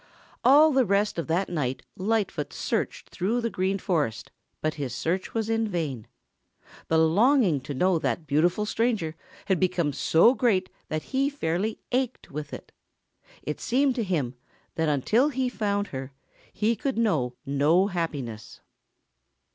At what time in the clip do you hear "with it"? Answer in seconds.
12.31-12.71